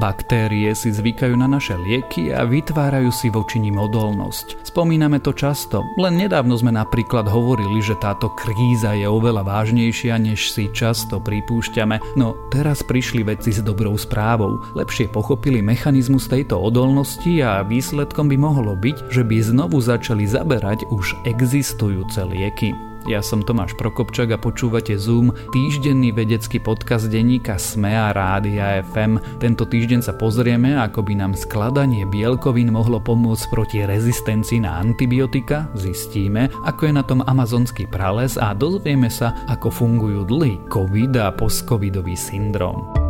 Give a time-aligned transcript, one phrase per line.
[0.00, 4.64] Baktérie si zvykajú na naše lieky a vytvárajú si voči nim odolnosť.
[4.64, 10.56] Spomíname to často, len nedávno sme napríklad hovorili, že táto kríza je oveľa vážnejšia, než
[10.56, 14.64] si často pripúšťame, no teraz prišli vedci s dobrou správou.
[14.72, 20.88] Lepšie pochopili mechanizmus tejto odolnosti a výsledkom by mohlo byť, že by znovu začali zaberať
[20.88, 22.89] už existujúce lieky.
[23.08, 29.40] Ja som Tomáš Prokopčak a počúvate Zoom, týždenný vedecký podcast denníka SME a Rádia FM.
[29.40, 35.72] Tento týždeň sa pozrieme, ako by nám skladanie bielkovín mohlo pomôcť proti rezistencii na antibiotika,
[35.72, 41.32] zistíme, ako je na tom amazonský prales a dozvieme sa, ako fungujú dlhý COVID a
[41.32, 43.09] postcovidový syndrom.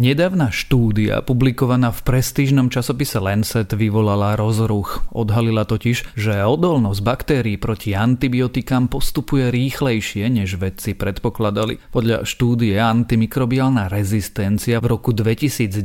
[0.00, 5.04] Nedávna štúdia, publikovaná v prestížnom časopise Lancet, vyvolala rozruch.
[5.12, 11.84] Odhalila totiž, že odolnosť baktérií proti antibiotikám postupuje rýchlejšie, než vedci predpokladali.
[11.92, 15.84] Podľa štúdie antimikrobiálna rezistencia v roku 2019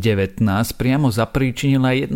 [0.79, 2.15] priamo zapríčinila 1,3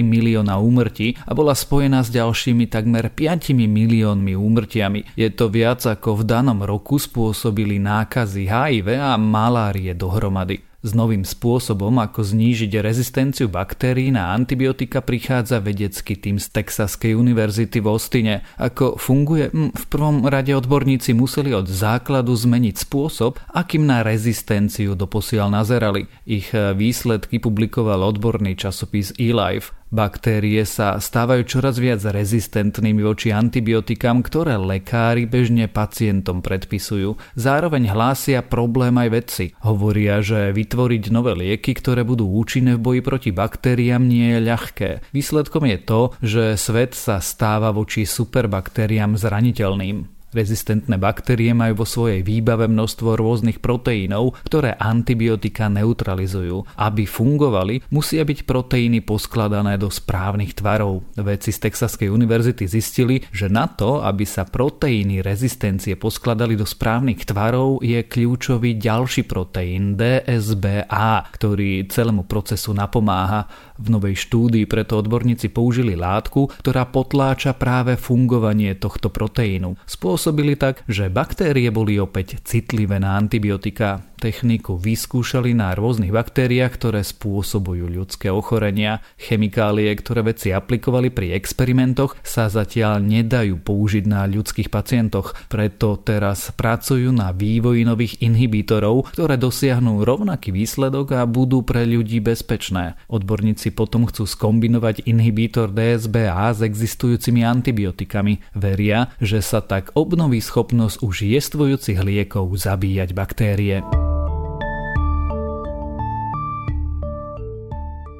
[0.00, 5.12] milióna úmrtí a bola spojená s ďalšími takmer 5 miliónmi úmrtiami.
[5.12, 10.67] Je to viac ako v danom roku spôsobili nákazy HIV a malárie dohromady.
[10.78, 17.82] S novým spôsobom, ako znížiť rezistenciu baktérií na antibiotika prichádza vedecký tým z Texaskej univerzity
[17.82, 18.34] v Ostine.
[18.58, 19.50] Ako funguje?
[19.50, 26.06] Hm, v prvom rade odborníci museli od základu zmeniť spôsob, akým na rezistenciu doposiaľ nazerali.
[26.26, 29.77] Ich výsledky publikoval odborný časopis eLife.
[29.88, 37.16] Baktérie sa stávajú čoraz viac rezistentnými voči antibiotikám, ktoré lekári bežne pacientom predpisujú.
[37.32, 39.44] Zároveň hlásia problém aj vedci.
[39.64, 44.90] Hovoria, že vytvoriť nové lieky, ktoré budú účinné v boji proti baktériám nie je ľahké.
[45.16, 50.17] Výsledkom je to, že svet sa stáva voči superbaktériám zraniteľným.
[50.28, 56.68] Rezistentné baktérie majú vo svojej výbave množstvo rôznych proteínov, ktoré antibiotika neutralizujú.
[56.76, 61.08] Aby fungovali, musia byť proteíny poskladané do správnych tvarov.
[61.16, 67.24] Vedci z Texaskej univerzity zistili, že na to, aby sa proteíny rezistencie poskladali do správnych
[67.24, 73.48] tvarov, je kľúčový ďalší proteín DSBA, ktorý celému procesu napomáha.
[73.80, 79.78] V novej štúdii preto odborníci použili látku, ktorá potláča práve fungovanie tohto proteínu.
[80.18, 84.02] Spôsobili tak, že baktérie boli opäť citlivé na antibiotika.
[84.18, 88.98] Techniku vyskúšali na rôznych baktériách, ktoré spôsobujú ľudské ochorenia.
[89.14, 96.50] Chemikálie, ktoré vedci aplikovali pri experimentoch, sa zatiaľ nedajú použiť na ľudských pacientoch, preto teraz
[96.50, 102.98] pracujú na vývoji nových inhibítorov, ktoré dosiahnu rovnaký výsledok a budú pre ľudí bezpečné.
[103.06, 108.42] Odborníci potom chcú skombinovať inhibítor DSBA s existujúcimi antibiotikami.
[108.58, 114.07] Veria, že sa tak obnoví schopnosť už jestvujúcich liekov zabíjať baktérie.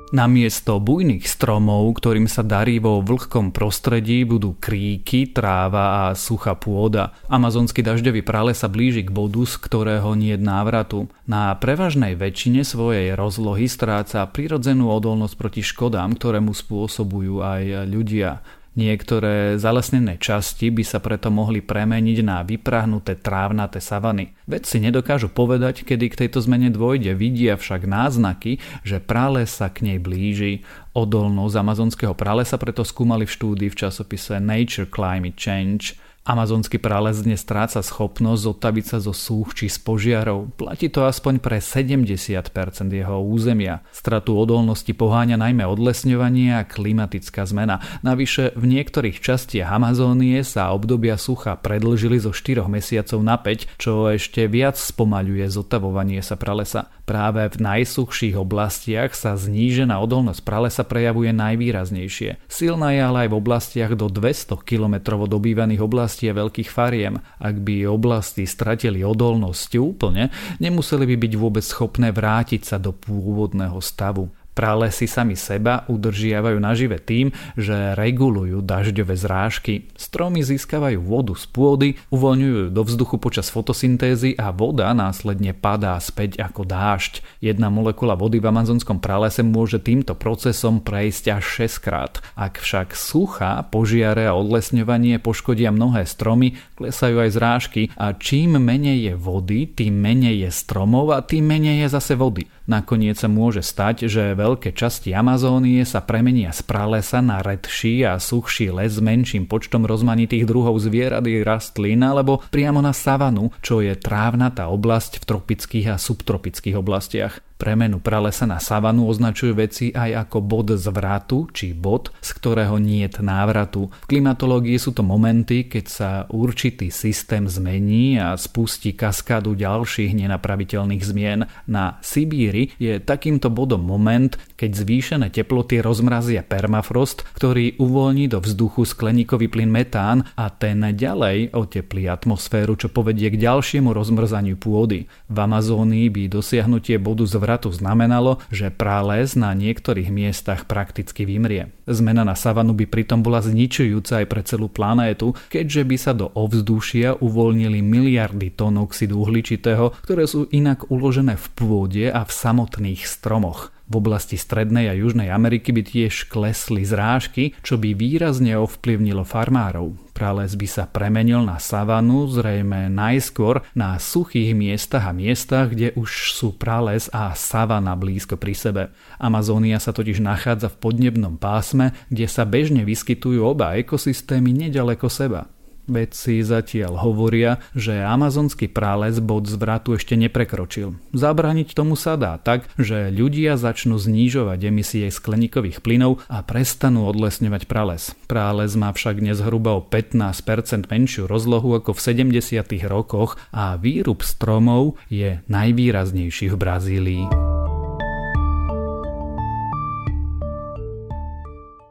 [0.08, 7.12] Namiesto bujných stromov, ktorým sa darí vo vlhkom prostredí, budú kríky, tráva a suchá pôda.
[7.28, 11.12] Amazonský dažďový prale sa blíži k bodu, z ktorého nie je návratu.
[11.28, 18.40] Na prevažnej väčšine svojej rozlohy stráca prirodzenú odolnosť proti škodám, ktoré mu spôsobujú aj ľudia.
[18.78, 24.38] Niektoré zalesnené časti by sa preto mohli premeniť na vyprahnuté trávnaté savany.
[24.46, 29.82] Vedci nedokážu povedať, kedy k tejto zmene dôjde, vidia však náznaky, že prales sa k
[29.82, 30.62] nej blíži.
[30.94, 37.40] Odolnosť amazonského pralesa preto skúmali v štúdii v časopise Nature Climate Change– Amazonský prales dnes
[37.40, 40.52] stráca schopnosť zotaviť sa zo súch či z požiarov.
[40.60, 42.52] Platí to aspoň pre 70%
[42.92, 43.80] jeho územia.
[43.96, 47.80] Stratu odolnosti poháňa najmä odlesňovanie a klimatická zmena.
[48.04, 54.12] Navyše v niektorých častiach Amazónie sa obdobia sucha predlžili zo 4 mesiacov na 5, čo
[54.12, 56.92] ešte viac spomaľuje zotavovanie sa pralesa.
[57.08, 62.36] Práve v najsuchších oblastiach sa znížená odolnosť pralesa prejavuje najvýraznejšie.
[62.52, 67.25] Silná je ale aj v oblastiach do 200 km od obývaných oblastí a veľkých fariem.
[67.40, 70.28] Ak by oblasti stratili odolnosť úplne,
[70.60, 74.28] nemuseli by byť vôbec schopné vrátiť sa do pôvodného stavu.
[74.58, 79.87] Pralesy sami seba udržiavajú nažive tým, že regulujú dažďové zrážky.
[79.94, 86.43] Stromy získavajú vodu z pôdy, uvoľňujú do vzduchu počas fotosyntézy a voda následne padá späť
[86.43, 87.22] ako dážď.
[87.38, 92.19] Jedna molekula vody v amazonskom pralese môže týmto procesom prejsť až 6 krát.
[92.34, 99.06] Ak však suchá, požiare a odlesňovanie poškodia mnohé stromy, klesajú aj zrážky a čím menej
[99.06, 102.57] je vody, tým menej je stromov a tým menej je zase vody.
[102.69, 108.20] Nakoniec sa môže stať, že veľké časti Amazónie sa premenia z pralesa na redší a
[108.20, 113.81] suchší les s menším počtom rozmanitých druhov zvierat i rastlín alebo priamo na savanu, čo
[113.81, 117.47] je trávnatá oblasť v tropických a subtropických oblastiach.
[117.58, 123.19] Premenu pralesa na savanu označujú veci aj ako bod zvratu či bod, z ktorého niet
[123.19, 123.90] návratu.
[123.90, 131.02] V klimatológii sú to momenty, keď sa určitý systém zmení a spustí kaskádu ďalších nenapraviteľných
[131.02, 131.50] zmien.
[131.66, 138.87] Na Sibíri je takýmto bodom moment, keď zvýšené teploty rozmrazia permafrost, ktorý uvoľní do vzduchu
[138.87, 145.10] skleníkový plyn metán a ten ďalej oteplí atmosféru, čo povedie k ďalšiemu rozmrzaniu pôdy.
[145.26, 151.72] V Amazónii by dosiahnutie bodu zvratu vratu znamenalo, že prales na niektorých miestach prakticky vymrie.
[151.88, 156.28] Zmena na savanu by pritom bola zničujúca aj pre celú planétu, keďže by sa do
[156.36, 163.08] ovzdušia uvoľnili miliardy tón oxidu uhličitého, ktoré sú inak uložené v pôde a v samotných
[163.08, 163.72] stromoch.
[163.88, 169.96] V oblasti Strednej a Južnej Ameriky by tiež klesli zrážky, čo by výrazne ovplyvnilo farmárov.
[170.12, 176.37] Prales by sa premenil na savanu, zrejme najskôr na suchých miestach a miestach, kde už
[176.37, 178.82] sú prales a savana blízko pri sebe.
[179.17, 185.49] Amazónia sa totiž nachádza v podnebnom pásme, kde sa bežne vyskytujú oba ekosystémy nedaleko seba.
[185.88, 191.00] Vedci zatiaľ hovoria, že amazonský prales bod zvratu ešte neprekročil.
[191.17, 197.64] Zabraniť tomu sa dá tak, že ľudia začnú znižovať emisie skleníkových plynov a prestanú odlesňovať
[197.64, 198.12] prales.
[198.29, 202.61] Prales má však dnes hruba o 15% menšiu rozlohu ako v 70.
[202.84, 207.47] rokoch a výrub stromov je najvýraznejší v Brazílii.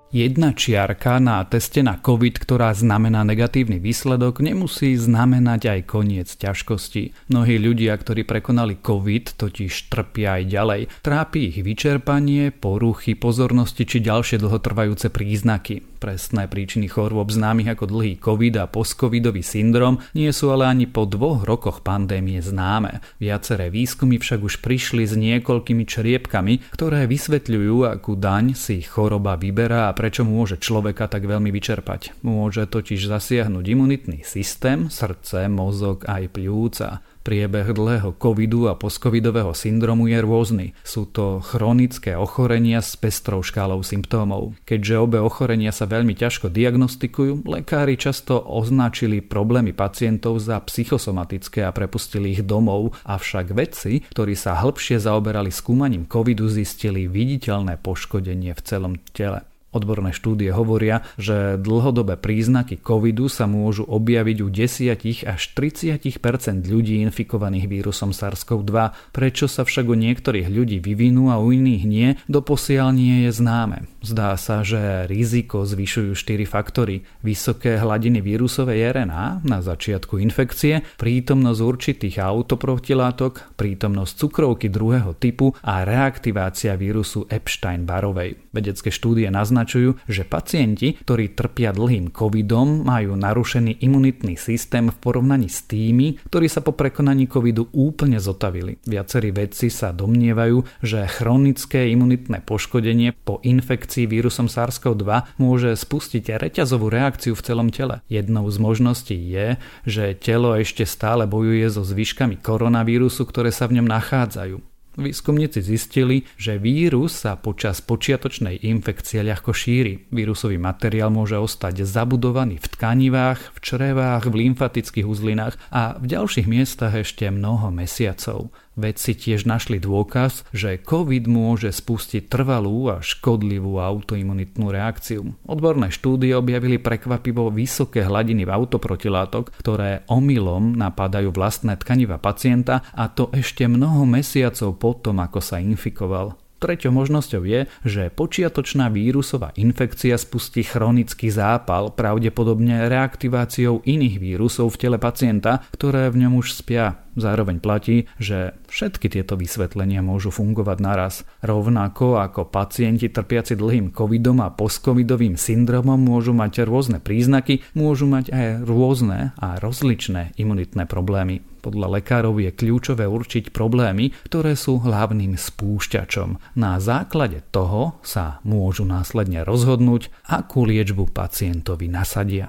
[0.08, 7.28] Jedna čiarka na teste na COVID, ktorá znamená negatívny výsledok, nemusí znamenať aj koniec ťažkosti.
[7.28, 10.82] Mnohí ľudia, ktorí prekonali COVID, totiž trpia aj ďalej.
[11.04, 15.97] Trápi ich vyčerpanie, poruchy pozornosti či ďalšie dlhotrvajúce príznaky.
[15.98, 21.10] Presné príčiny chorôb známych ako dlhý COVID a postcovidový syndrom nie sú ale ani po
[21.10, 23.02] dvoch rokoch pandémie známe.
[23.18, 29.90] Viaceré výskumy však už prišli s niekoľkými čriepkami, ktoré vysvetľujú, akú daň si choroba vyberá
[29.90, 32.22] a prečo môže človeka tak veľmi vyčerpať.
[32.22, 37.02] Môže totiž zasiahnuť imunitný systém, srdce, mozog aj pľúca.
[37.28, 40.68] Priebeh dlhého covidu a postcovidového syndromu je rôzny.
[40.88, 44.56] Sú to chronické ochorenia s pestrou škálou symptómov.
[44.64, 51.76] Keďže obe ochorenia sa veľmi ťažko diagnostikujú, lekári často označili problémy pacientov za psychosomatické a
[51.76, 58.62] prepustili ich domov, avšak vedci, ktorí sa hĺbšie zaoberali skúmaním covidu, zistili viditeľné poškodenie v
[58.64, 59.44] celom tele.
[59.78, 66.98] Odborné štúdie hovoria, že dlhodobé príznaky covidu sa môžu objaviť u 10 až 30% ľudí
[67.06, 69.14] infikovaných vírusom SARS-CoV-2.
[69.14, 73.86] Prečo sa však u niektorých ľudí vyvinú a u iných nie, doposiaľ nie je známe.
[74.08, 77.04] Zdá sa, že riziko zvyšujú 4 faktory.
[77.28, 85.84] Vysoké hladiny vírusovej RNA na začiatku infekcie, prítomnosť určitých autoprotilátok, prítomnosť cukrovky druhého typu a
[85.84, 88.56] reaktivácia vírusu Epstein-Barovej.
[88.56, 95.52] Vedecké štúdie naznačujú, že pacienti, ktorí trpia dlhým covidom, majú narušený imunitný systém v porovnaní
[95.52, 98.80] s tými, ktorí sa po prekonaní covidu úplne zotavili.
[98.88, 106.92] Viacerí vedci sa domnievajú, že chronické imunitné poškodenie po infekcii vírusom SARS-CoV-2 môže spustiť reťazovú
[106.92, 108.04] reakciu v celom tele.
[108.12, 109.58] Jednou z možností je,
[109.88, 114.60] že telo ešte stále bojuje so zvyškami koronavírusu, ktoré sa v ňom nachádzajú.
[114.98, 120.10] Výskumníci zistili, že vírus sa počas počiatočnej infekcie ľahko šíri.
[120.10, 126.50] Vírusový materiál môže ostať zabudovaný v tkanivách, v črevách, v lymfatických uzlinách a v ďalších
[126.50, 128.50] miestach ešte mnoho mesiacov.
[128.78, 135.34] Vedci tiež našli dôkaz, že COVID môže spustiť trvalú a škodlivú autoimunitnú reakciu.
[135.50, 143.10] Odborné štúdie objavili prekvapivo vysoké hladiny v autoprotilátok, ktoré omylom napadajú vlastné tkaniva pacienta a
[143.10, 146.47] to ešte mnoho mesiacov potom, ako sa infikoval.
[146.58, 154.80] Treťou možnosťou je, že počiatočná vírusová infekcia spustí chronický zápal, pravdepodobne reaktiváciou iných vírusov v
[154.82, 157.06] tele pacienta, ktoré v ňom už spia.
[157.18, 161.26] Zároveň platí, že všetky tieto vysvetlenia môžu fungovať naraz.
[161.42, 168.34] Rovnako ako pacienti trpiaci dlhým covidom a postcovidovým syndromom môžu mať rôzne príznaky, môžu mať
[168.34, 171.42] aj rôzne a rozličné imunitné problémy.
[171.68, 176.56] Podľa lekárov je kľúčové určiť problémy, ktoré sú hlavným spúšťačom.
[176.56, 182.48] Na základe toho sa môžu následne rozhodnúť, akú liečbu pacientovi nasadia.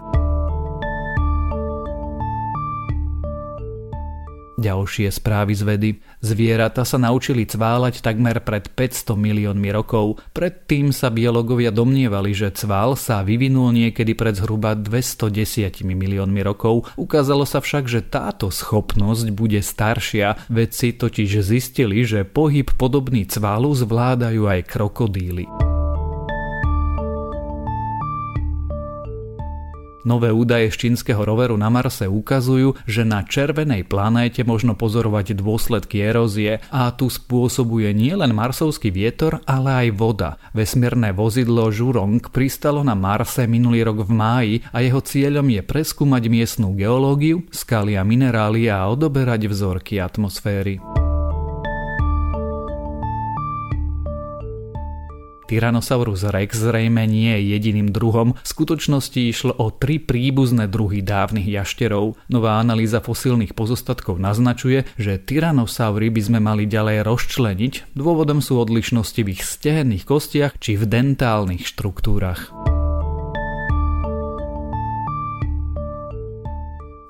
[4.59, 5.91] Ďalšie správy z vedy.
[6.19, 10.19] Zvieratá sa naučili cváľať takmer pred 500 miliónmi rokov.
[10.35, 16.91] Predtým sa biológovia domnievali, že cvál sa vyvinul niekedy pred zhruba 210 miliónmi rokov.
[16.99, 20.51] Ukázalo sa však, že táto schopnosť bude staršia.
[20.51, 25.68] Vedci totiž zistili, že pohyb podobný cválu zvládajú aj krokodíly.
[30.09, 36.01] Nové údaje z čínskeho roveru na Marse ukazujú, že na červenej planéte možno pozorovať dôsledky
[36.01, 40.41] erózie a tu spôsobuje nielen marsovský vietor, ale aj voda.
[40.57, 46.23] Vesmírne vozidlo Zhurong pristalo na Marse minulý rok v máji a jeho cieľom je preskúmať
[46.33, 50.98] miestnú geológiu, skaly a minerály a odoberať vzorky atmosféry.
[55.49, 61.49] Tyrannosaurus rex zrejme nie je jediným druhom, v skutočnosti išlo o tri príbuzné druhy dávnych
[61.49, 62.21] jašterov.
[62.29, 69.21] Nová analýza fosílnych pozostatkov naznačuje, že tyrannosaury by sme mali ďalej rozčleniť, dôvodom sú odlišnosti
[69.25, 72.53] v ich stehenných kostiach či v dentálnych štruktúrach.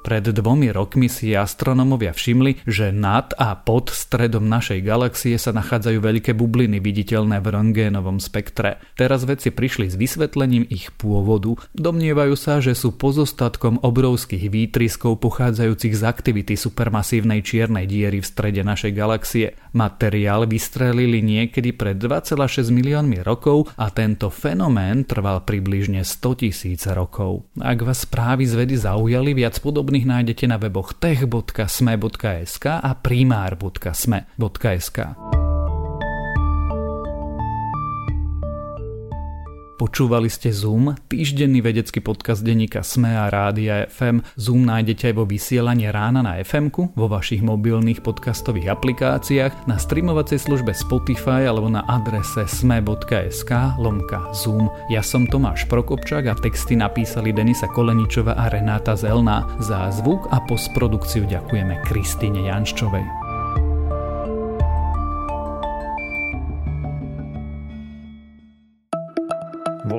[0.09, 6.01] Pred dvomi rokmi si astronomovia všimli, že nad a pod stredom našej galaxie sa nachádzajú
[6.01, 8.81] veľké bubliny viditeľné v röntgénovom spektre.
[8.97, 11.61] Teraz vedci prišli s vysvetlením ich pôvodu.
[11.77, 18.65] Domnievajú sa, že sú pozostatkom obrovských výtriskov pochádzajúcich z aktivity supermasívnej čiernej diery v strede
[18.65, 19.61] našej galaxie.
[19.77, 27.45] Materiál vystrelili niekedy pred 2,6 miliónmi rokov a tento fenomén trval približne 100 tisíc rokov.
[27.61, 34.99] Ak vás správy z vedy zaujali, viac podobných Podobných nájdete na weboch tech.sme.sk a primár.sme.sk.
[39.79, 44.27] Počúvali ste Zoom, týždenný vedecký podcast denníka Sme a Rádia FM.
[44.35, 50.43] Zoom nájdete aj vo vysielaní rána na fm vo vašich mobilných podcastových aplikáciách, na streamovacej
[50.43, 54.67] službe Spotify alebo na adrese sme.sk lomka Zoom.
[54.91, 59.47] Ja som Tomáš Prokopčák a texty napísali Denisa Koleničova a Renáta Zelná.
[59.63, 63.28] Za zvuk a postprodukciu ďakujeme Kristine Janščovej.